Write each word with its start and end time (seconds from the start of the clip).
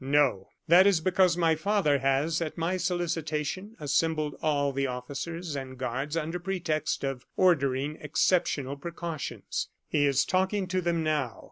No. 0.03 0.47
That 0.67 0.87
is 0.87 0.99
because 0.99 1.37
my 1.37 1.53
father 1.55 1.99
has, 1.99 2.41
at 2.41 2.57
my 2.57 2.77
solicitation, 2.77 3.75
assembled 3.79 4.35
all 4.41 4.71
the 4.71 4.87
officers 4.87 5.55
and 5.55 5.77
guards 5.77 6.17
under 6.17 6.39
pretext 6.39 7.03
of 7.03 7.27
ordering 7.37 7.99
exceptional 8.01 8.77
precautions. 8.77 9.67
He 9.87 10.07
is 10.07 10.25
talking 10.25 10.65
to 10.69 10.81
them 10.81 11.03
now. 11.03 11.37